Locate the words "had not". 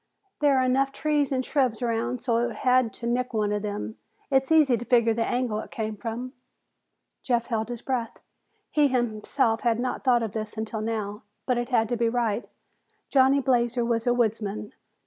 9.61-10.03